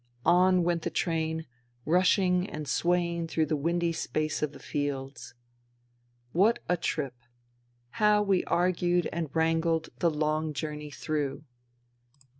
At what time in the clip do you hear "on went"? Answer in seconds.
0.25-0.81